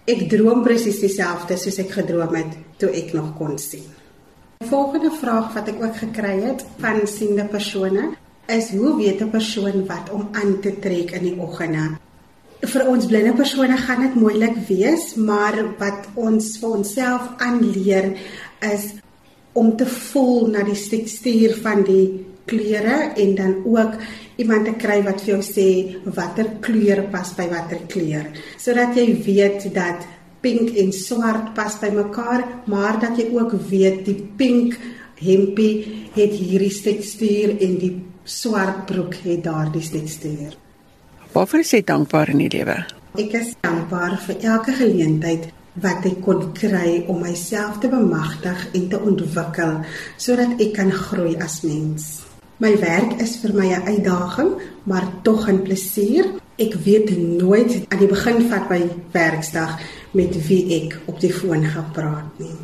[0.09, 3.85] Ek droom presies dieselfde soos ek gedroom het toe ek nog kon sien.
[4.59, 8.07] Die volgende vraag wat ek ook gekry het van siende persone
[8.49, 11.99] is hoe weet 'n persoon wat om aan te trek in die oggende?
[12.59, 18.17] Vir ons blinde persone gaan dit moeilik wees, maar wat ons vir onsself aanleer
[18.59, 18.93] is
[19.53, 23.93] om te voel na die tekstuur van die kleure en dan ook
[24.39, 25.67] iemand te kry wat vir jou sê
[26.15, 30.07] watter kleur pas by watter kleur sodat jy weet dat
[30.41, 34.79] pink en swart pas by mekaar maar dat jy ook weet die pink
[35.19, 37.93] hempie het hierdie tekstuur en die
[38.29, 40.55] swart broek het daardie tekstuur.
[41.33, 42.77] Waarvoor is jy dankbaar in die lewe?
[43.19, 45.49] Ek is dankbaar vir elke geleentheid
[45.79, 49.79] wat ek kon kry om myself te bemagtig en te ontwikkel
[50.17, 52.28] sodat ek kan groei as mens.
[52.59, 54.49] My werk is vir my 'n uitdaging,
[54.83, 56.25] maar tog 'n plesier.
[56.57, 59.79] Ek weet nooit aan die begin van my werksdag
[60.11, 62.59] met wie ek op die foon gaan praat nie.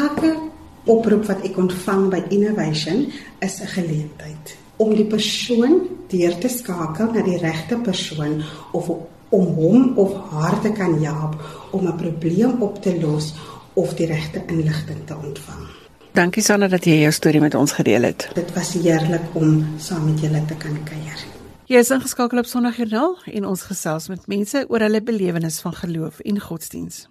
[0.00, 0.36] Elke
[0.84, 7.12] oproep wat ek ontvang by Innovation is 'n geleentheid om die persoon deur te skakel
[7.12, 8.88] na die regte persoon of
[9.28, 11.34] om hom of haar te kan help
[11.70, 13.34] om 'n probleem op te los
[13.74, 15.85] of die regte inligting te ontvang.
[16.16, 18.22] Dankie Sanna dat jy jou storie met ons gedeel het.
[18.32, 21.24] Dit was heerlik om saam met julle te kan kuier.
[21.68, 26.24] Jy is ingeskakel op Sondagjoernaal en ons gesels met mense oor hulle belewenis van geloof
[26.24, 27.04] en godsdiens.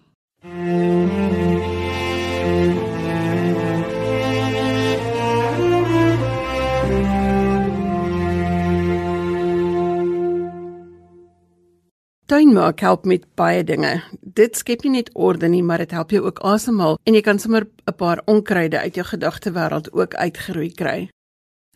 [12.26, 14.00] Tuinmaak help met baie dinge.
[14.18, 17.38] Dit skep nie net orde nie, maar dit help jou ook asemhaal en jy kan
[17.40, 21.10] sommer 'n paar onkruide uit jou gedagtewêreld ook uitgeroei kry.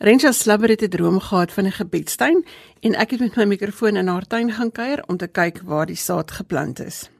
[0.02, 2.44] Rensha Slabber het 'n droom gehad van 'n gebedstuin
[2.82, 5.86] en ek het met my mikrofoon in haar tuin gaan kuier om te kyk waar
[5.86, 7.10] die saad geplant is.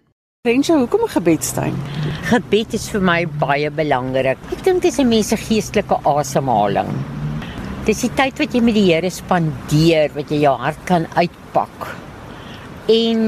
[0.42, 1.74] Rensha, hoekom 'n gebedstuin?
[2.22, 4.38] Gebed is vir my baie belangrik.
[4.50, 6.90] Ek dink dit is 'n mens se geestelike asemhaling.
[7.84, 12.09] Dis die tyd wat jy met die Here spandeer, wat jy jou hart kan uitpak
[12.90, 13.20] En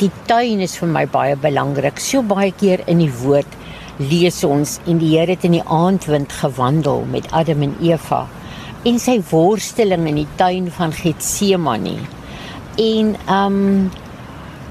[0.00, 2.00] die tuin is vir my baie belangrik.
[2.02, 3.52] So baie keer in die woord
[4.02, 8.24] lees ons en die Here het in die aandwind gewandel met Adam en Eva
[8.86, 11.96] en sy worsteling in die tuin van Getsemane.
[12.82, 13.86] En ehm um,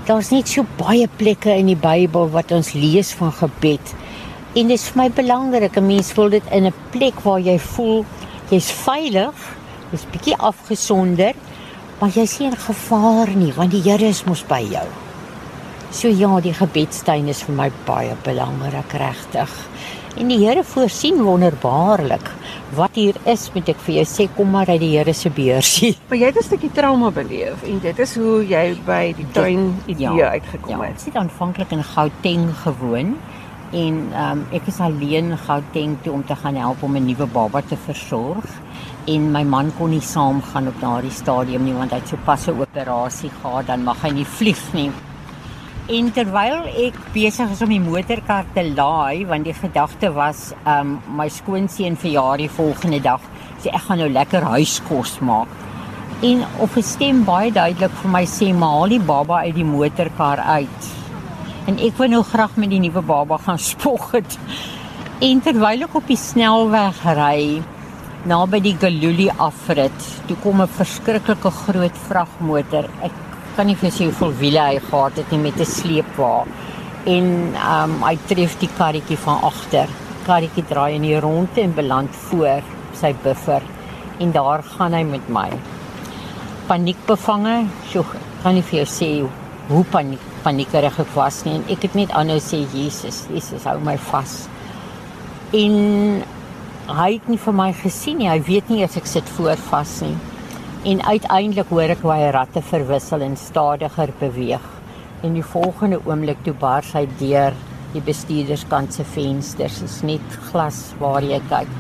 [0.06, 3.96] daar's net so baie plekke in die Bybel wat ons lees van gebed.
[4.54, 7.58] En dit is vir my belangrik 'n mens wil dit in 'n plek waar jy
[7.60, 8.06] voel
[8.52, 9.36] jy's veilig,
[9.92, 11.34] jy's bietjie afgesonder
[12.00, 14.88] maar jy sien gevaar nie want die Here is mos by jou.
[15.96, 19.52] So ja, die gebedstuin is vir my baie belangrik regtig.
[20.20, 22.30] En die Here voorsien wonderbaarlik.
[22.76, 25.94] Wat hier is, moet ek vir jou sê, kom maar uit die Here se beursie.
[26.10, 29.76] Maar jy het 'n stukkie trauma beleef en dit is hoe jy by die tuin
[29.86, 31.00] idee ja, uitgekom ja, het.
[31.00, 33.16] Ek het aanvanklik in Gauteng gewoon
[33.72, 37.26] en um, ek is alleen in Gauteng toe om te gaan help om 'n nuwe
[37.26, 38.46] baba te versorg
[39.08, 42.62] en my man kon nie saamgaan op daardie stadium nie want hy het sopas 'n
[42.62, 44.92] operasie gehad dan mag hy nie vlieg nie.
[45.88, 51.00] En terwyl ek besig is om die motorkar te laai want die gedagte was um
[51.18, 53.22] my skoonseun verjaar die volgende dag,
[53.62, 55.48] so ek gaan nou lekker huiskos maak.
[56.22, 59.72] En op 'n stem baie duidelik vir my sê maar haal die baba uit die
[59.78, 60.82] motorkar uit.
[61.68, 64.38] En ek wou nou graag met die nuwe baba gaan spog het.
[65.22, 67.62] En terwyl ek op die snelweg ry,
[68.26, 69.98] naby die Galuli afrit.
[70.28, 72.86] Toe kom 'n verskriklike groot vragmotor.
[73.02, 73.12] Ek
[73.56, 76.46] kan nie vir sy hoeveel wiele hy gehad het nie met 'n sleepwa.
[77.06, 79.88] En ehm um, hy tref die karretjie van agter.
[80.26, 82.62] Karretjie draai in die ronde en beland voor
[82.94, 83.62] sy buffer
[84.20, 85.50] en daar gaan hy met my.
[86.68, 88.06] Paniekbevange, so
[88.44, 89.30] kan nie vir jou sê
[89.70, 93.80] hoe paniek paniekerig ek was nie en ek het net aanhou sê Jesus, Jesus hou
[93.80, 94.48] my vas.
[95.54, 96.24] En
[96.86, 98.30] hy het nie vir my gesien nie.
[98.30, 100.16] Hy weet nie as ek sit voor vas nie.
[100.86, 104.66] En uiteindelik hoor ek hoe hy ratte verwissel en stadiger beweeg.
[105.26, 107.58] En die volgende oomblik toe bars hy deur
[107.96, 109.80] die bestuurderskant se vensters.
[109.82, 111.72] Dit is net glas waar jy kyk.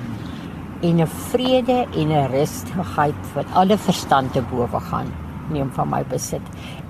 [0.81, 5.13] En 'n vrede en 'n rustigheid wat alle verstand te bowe gaan
[5.49, 6.41] neem van my besit.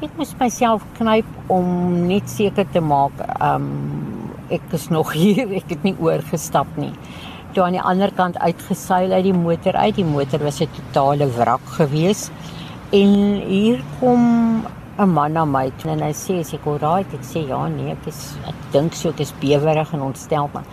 [0.01, 5.51] Ek moes myself knyp om net seker te maak, ehm um, ek is nog hier,
[5.51, 6.93] ek het nie oorgestap nie
[7.56, 9.96] toe aan die ander kant uitgeseil uit die motor uit.
[9.96, 12.30] Die motor was 'n totale wrak gewees.
[12.91, 13.10] En
[13.48, 14.65] hier kom
[14.98, 17.91] 'n man na my toe en hy sê as ek alright, ek sê ja nee,
[17.91, 20.63] ek is ek dink so ek is bewerig en ontstel maar.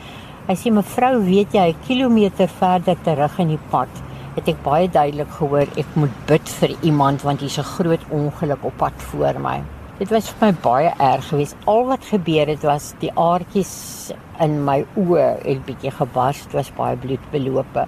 [0.49, 3.89] Hy sê mevrou, weet jy, 'n kilometer verder terug in die pad
[4.37, 8.65] het ek baie duidelik gehoor ek moet bid vir iemand want hier's 'n groot ongeluk
[8.65, 9.63] op pad voor my.
[10.03, 11.55] Dit was vir my baie erg geweest.
[11.71, 14.11] Al wat gebeur het was die aartjies
[14.43, 16.41] in my oë het bietjie gebars.
[16.49, 17.85] Dit was baie bloedbelope.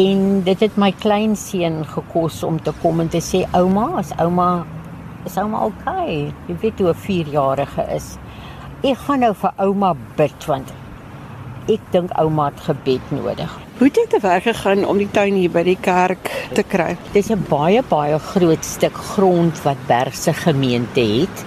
[0.00, 4.14] En dit het my klein seun gekos om te kom en te sê ouma, as
[4.16, 4.48] ouma
[5.28, 6.32] is ouma okay.
[6.48, 8.16] Jy weet hoe 'n 4-jarige is.
[8.82, 10.72] Ek gaan nou vir ouma bid want
[11.68, 13.67] ek dink ouma het gebed nodig.
[13.78, 16.96] Hoe het jy te werk gegaan om die tuin hier by die kerk te kry?
[17.14, 21.44] Dis 'n baie baie groot stuk grond wat Bergse gemeente het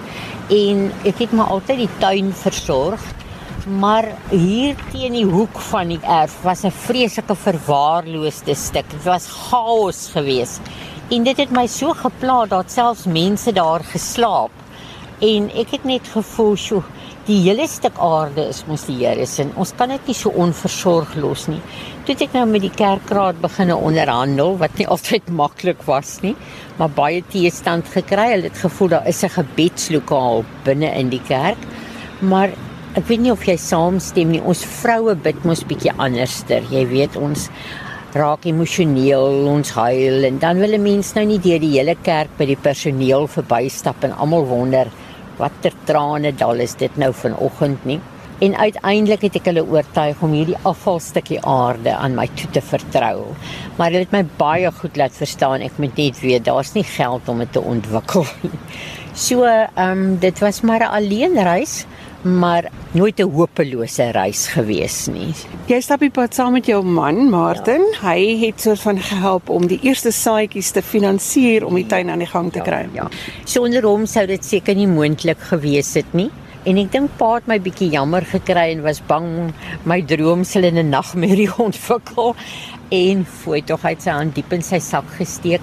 [0.48, 3.04] en ek het maar altyd die tuin versorg.
[3.66, 8.88] Maar hier teen die hoek van die erf was 'n vreeslike verwaarloosde stuk.
[8.90, 10.60] Dit was chaos geweest.
[11.10, 14.50] En dit het my so gepla dat selfs mense daar geslaap.
[15.20, 16.82] En ek het net gevoel, "Sjoe,
[17.26, 19.44] die hele stuk aarde is mos die Here se.
[19.60, 21.60] Ons kan dit nie so onversorg los nie.
[22.02, 26.34] Toe het ek nou met die kerkraad begine onderhandel wat nie altyd maklik was nie,
[26.80, 28.32] maar baie teestand gekry.
[28.34, 31.62] Hulle het gevoel daar is 'n gebedslokaal binne in die kerk.
[32.20, 32.50] Maar
[32.98, 34.42] ek weet nie of jy saamstem nie.
[34.42, 36.62] Ons vroue bid mos bietjie anderster.
[36.70, 37.48] Jy weet ons
[38.12, 42.28] raak emosioneel, ons huil en dan wil 'n mens nou nie deur die hele kerk
[42.36, 44.90] by die personeel verbystap en almal wonder
[45.42, 48.00] watter trane dal is dit nou vanoggend nie.
[48.42, 53.28] En uiteindelik het ek hulle oortuig om hierdie afvalstukkie aarde aan my toe te vertrou.
[53.76, 57.30] Maar hulle het my baie goed laat verstaan ek moet net weet daar's nie geld
[57.30, 58.58] om dit te ontwikkel nie.
[59.12, 61.84] So, ehm um, dit was maar 'n alleenreis
[62.22, 65.34] maar nooit 'n hopelose reis gewees nie.
[65.66, 67.82] Jy stap die pad saam met jou man, Martin.
[67.92, 68.10] Ja.
[68.10, 72.18] Hy het soort van gehelp om die eerste saadjies te finansier om die tuin aan
[72.18, 72.88] die gang te ja, kry.
[72.92, 73.08] Ja.
[73.44, 76.30] Sonder hom sou dit seker nie moontlik gewees het nie.
[76.62, 79.52] En ek dink pa het my bietjie jammer gekry en was bang
[79.84, 82.36] my droom sal in 'n nagmerrie ontwikkel
[82.90, 85.62] en foi tog uit sy hand diep in sy sak gesteek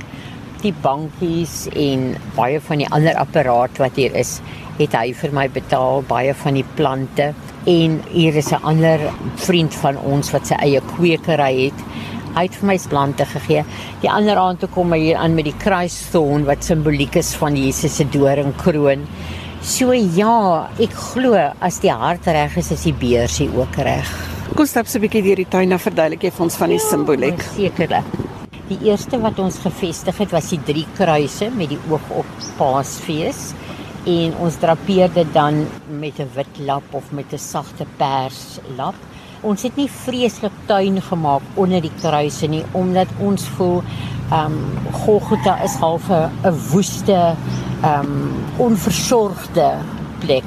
[0.61, 4.39] die bankies en baie van die ander apparaat wat hier is
[4.79, 7.33] het hy vir my betaal baie van die plante
[7.67, 8.99] en hier is 'n ander
[9.35, 11.79] vriend van ons wat sy eie kwekery het.
[12.35, 13.65] Hy het vir my plante gegee.
[14.01, 17.55] Die ander aand toe kom hy hier aan met die kruisthorn wat simboliek is van
[17.55, 19.07] Jesus se doringkroon.
[19.61, 24.07] So ja, ek glo as die hart reg is, is die beursie ook reg.
[24.55, 26.79] Kom stap so 'n bietjie deur die tuin en verduidelik jy vir ons van die
[26.79, 27.41] ja, simboliek.
[27.55, 28.38] Sekerlik.
[28.69, 32.27] Die eerste wat ons gevestig het was die drie kruise met die oog op
[32.59, 33.47] Paasfees
[34.09, 38.93] en ons drapeer dit dan met 'n wit lap of met 'n sagte pers lap.
[39.41, 43.81] Ons het nie vreeslik tuin gemaak onder die kruise nie omdat ons voel
[44.31, 47.35] ehm um, Golgotha is half 'n woeste
[47.81, 49.77] ehm um, onversorgde
[50.19, 50.45] plek.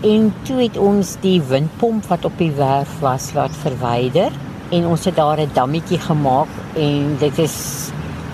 [0.00, 4.32] En toe het ons die windpomp wat op die werf was laat verwyder
[4.72, 7.90] en ons het daar 'n dammetjie gemaak en dit is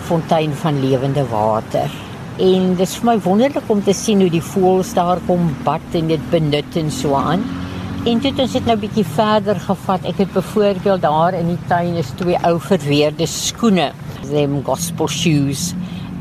[0.06, 1.90] fontein van lewende water
[2.38, 5.96] en dit is vir my wonderlik om te sien hoe die voëls daar kom bad
[5.98, 7.42] en dit benut en so aan.
[8.06, 10.06] En toe het ons dit nou bietjie verder gevat.
[10.06, 13.90] Ek het byvoorbeeld daar in die tuin is twee ou verweerde skoene,
[14.30, 15.72] them gospel shoes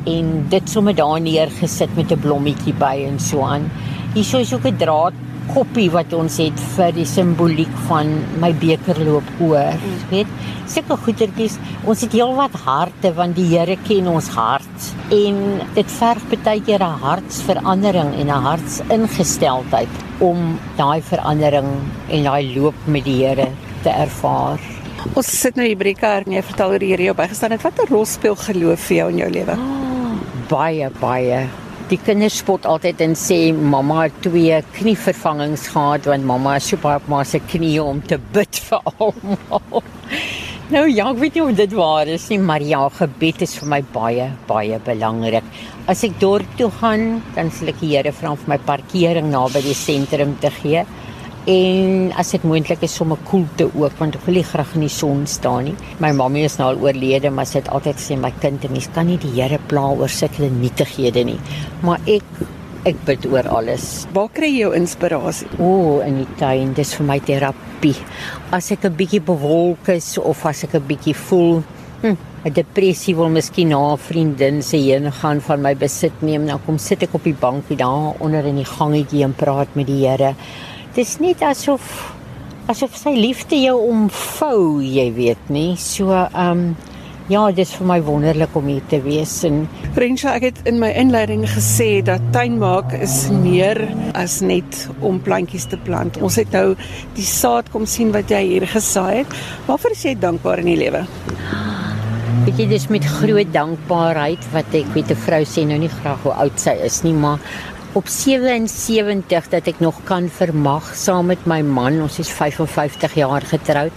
[0.08, 3.70] en dit sommer daar neergesit met 'n blommetjie by en so aan.
[4.14, 5.14] Hier is ook 'n draad
[5.54, 9.78] koppie wat ons het vir die simboliek van my beker loop oor.
[9.78, 10.00] Mm.
[10.12, 10.32] Weet,
[10.70, 11.58] sulke goedertjies.
[11.88, 15.38] Ons het heelwat harte want die Here ken ons hart en
[15.76, 21.70] dit verg baie keer 'n hartsverandering en 'n hartsingesteldheid om daai verandering
[22.10, 23.48] en daai loop met die Here
[23.84, 24.60] te ervaar.
[25.14, 27.52] Ons sit nou hier by die kerk en jy vertel oor die Here jou bygestaan
[27.52, 27.64] het.
[27.64, 29.52] Watter rol speel geloof vir jou in jou lewe?
[29.52, 30.18] Oh,
[30.50, 31.48] baie baie
[31.88, 36.80] die kinders spot altyd en sê mamma het twee knievervangings gehad want mamma is so
[36.84, 39.84] baie op maar se knie om te bid vir almal.
[40.74, 43.72] nou ja, ek weet nie of dit waar is nie, maar ja, gebed is vir
[43.72, 45.48] my baie baie belangrik.
[45.88, 49.64] As ek dorp toe gaan, dan sal ek die Here vra vir my parkering naby
[49.70, 50.84] die sentrum te gee
[51.48, 54.92] en as dit moontlik is sommer koelte ook want ek wil nie graag in die
[54.92, 55.76] son staan nie.
[56.04, 59.08] My mamma is nou al oorlede, maar sy het altyd gesê my kind, mens kan
[59.08, 61.40] nie die Here pla oor sulke nietighede nie.
[61.88, 62.44] Maar ek
[62.88, 64.06] ek bid oor alles.
[64.16, 65.48] Waar kry jy jou inspirasie?
[65.58, 67.96] O, oh, in die tuin, dis vir my terapie.
[68.52, 71.64] As ek 'n bietjie bewolk is of as ek 'n bietjie voel
[72.02, 76.46] hm, 'n depressie wil miskien na 'n vriendin se heen gaan van my besit neem,
[76.48, 79.88] dan kom sit ek op die bankie daar onder in die gangetjie en praat met
[79.88, 80.36] die Here
[80.98, 81.86] dis net asof
[82.68, 85.76] asof sy liefde jou omvou, jy weet nie.
[85.80, 86.70] So ehm um,
[87.28, 89.66] ja, dis vir my wonderlik om hier te wees en
[90.00, 93.82] Rensha, ek het in my inleiding gesê dat tuinmaak is meer
[94.16, 96.20] as net om plantjies te plant.
[96.24, 96.70] Ons het nou
[97.18, 99.40] die saad kom sien wat jy hier gesaai het.
[99.68, 101.04] Waarvoor is jy dankbaar in die lewe?
[102.46, 106.24] Weet jy, dis met groot dankbaarheid wat ek weet 'n vrou sê nou nie graag
[106.24, 107.44] hoe oud sy is nie, maar
[107.98, 111.96] op 77 dat ek nog kan vermag saam met my man.
[112.06, 113.96] Ons is 55 jaar getroud.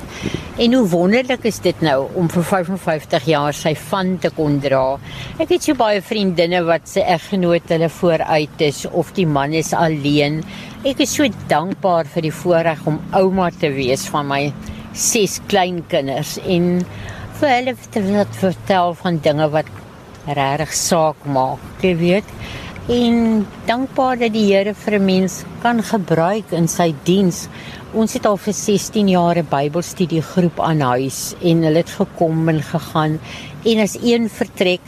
[0.57, 4.97] En hoe wonderlik is dit nou om vir 55 jaar sy van te kon dra.
[5.37, 9.75] Ek het so baie vriendinne wat se eggenoot hulle vooruit is of die man is
[9.77, 10.41] alleen.
[10.89, 14.47] Ek is so dankbaar vir die voorreg om ouma te wees van my
[14.97, 16.73] ses kleinkinders en
[17.43, 18.01] vir hulle te
[18.41, 19.69] vertel van dinge wat
[20.25, 21.61] regtig saak maak.
[21.85, 22.37] Jy weet,
[22.91, 27.49] en dankbaar dat die Here vir 'n mens kan gebruik in sy diens.
[27.95, 32.63] Ons het al vir 16 jaar 'n Bybelstudiegroep aan huis en hulle het gekom en
[32.63, 33.21] gegaan
[33.65, 34.81] en as een vertrek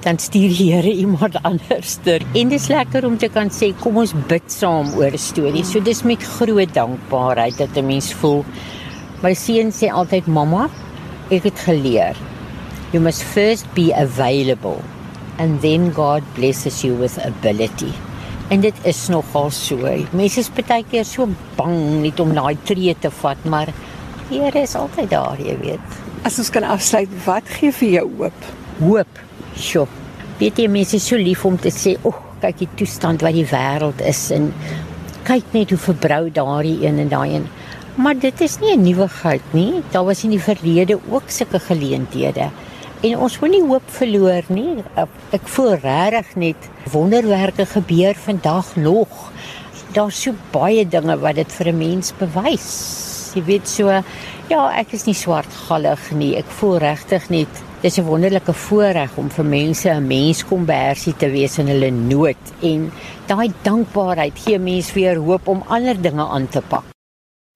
[0.00, 2.20] dan stuur die Here iemand anderster.
[2.34, 5.64] En dit is lekker om te kan sê kom ons bid saam oor 'n storie.
[5.64, 8.44] So dis met groot dankbaarheid dat 'n mens voel.
[9.22, 10.68] My seun sê altyd mamma,
[11.30, 12.16] ek het geleer.
[12.92, 14.97] You must first be available
[15.38, 17.92] and then God blesses you with ability.
[18.48, 19.76] En dit is nogal so.
[20.12, 23.72] Mense is baie keer so bang net om daai tree te vat, maar
[24.28, 25.94] die Here is altyd daar, jy weet.
[26.28, 28.48] As ons kan afsluit, wat gee vir jou hoop?
[28.82, 29.20] Hoop.
[29.56, 29.86] Sjoe.
[30.38, 33.32] Weet jy mense is so lief om te sê, "Ag, oh, kyk die toestand wat
[33.32, 34.52] die wêreld is en
[35.24, 37.48] kyk net hoe verbrou daardie een en daai een."
[37.96, 39.82] Maar dit is nie 'n nuwigheid nie.
[39.90, 42.50] Daar was in die verlede ook sulke geleenthede.
[42.98, 44.80] En ons moenie hoop verloor nie.
[45.30, 49.12] Ek voel regtig net wonderwerke gebeur vandag nog.
[49.94, 53.30] Daar's so baie dinge wat dit vir 'n mens bewys.
[53.34, 54.02] Jy weet so,
[54.50, 56.36] ja, ek is nie swartgallig nie.
[56.36, 57.48] Ek voel regtig net
[57.82, 62.90] dis 'n wonderlike voorreg om vir mense 'n menskombersie te wees in hulle nood en
[63.28, 66.97] daai dankbaarheid gee mense weer hoop om ander dinge aan te pak.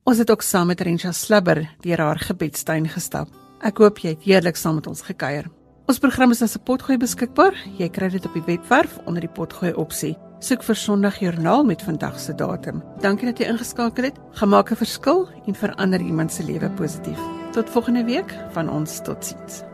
[0.04, 3.32] Ons het ook saam met Rensha Slibber deur haar gebedstuin gestap.
[3.64, 5.48] Ek hoop jy het heerlik saam met ons gekuier.
[5.88, 7.56] Ons program is as 'n potgooi beskikbaar.
[7.78, 10.18] Jy kry dit op die webwerf onder die potgooi opsie.
[10.40, 12.84] Soek vir Sondag Joernaal met vandag se datum.
[13.02, 14.20] Dankie dat jy ingeskakel het.
[14.32, 17.20] Gemaak 'n verskil en verander iemand se lewe positief.
[17.54, 19.67] Tot volgende week van ons totsiens.